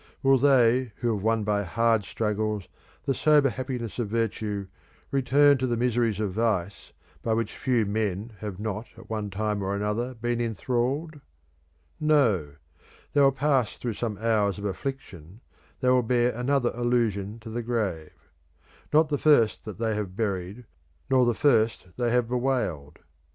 Will 0.23 0.39
they 0.39 0.93
who 0.95 1.13
have 1.13 1.21
won 1.23 1.43
by 1.43 1.61
hard 1.61 2.05
struggles 2.05 2.67
the 3.05 3.13
sober 3.13 3.49
happiness 3.51 3.99
of 3.99 4.07
virtue 4.09 4.65
return 5.11 5.59
to 5.59 5.67
the 5.67 5.77
miseries 5.77 6.19
of 6.19 6.33
vice 6.33 6.91
by 7.21 7.35
which 7.35 7.55
few 7.55 7.85
men 7.85 8.33
have 8.39 8.59
not 8.59 8.87
at 8.97 9.11
one 9.11 9.29
time 9.29 9.61
or 9.61 9.75
another 9.75 10.15
been 10.15 10.41
enthralled? 10.41 11.21
No; 11.99 12.55
they 13.13 13.21
will 13.21 13.31
pass 13.31 13.75
through 13.77 13.93
some 13.93 14.17
hours 14.17 14.57
of 14.57 14.65
affliction; 14.65 15.39
they 15.81 15.89
will 15.89 16.01
bear 16.01 16.31
another 16.31 16.73
illusion 16.73 17.37
to 17.41 17.51
the 17.51 17.61
grave; 17.61 18.31
not 18.91 19.07
the 19.09 19.19
first 19.19 19.65
that 19.65 19.77
they 19.77 19.93
have 19.93 20.15
buried, 20.15 20.65
not 21.11 21.25
the 21.25 21.35
first 21.35 21.85
they 21.97 22.09
have 22.09 22.27
bewailed. 22.27 22.97